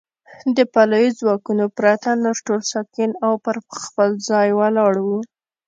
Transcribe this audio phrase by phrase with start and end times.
[0.55, 5.07] د پلیو ځواکونو پرته نور ټول ساکن او پر خپل ځای ولاړ و.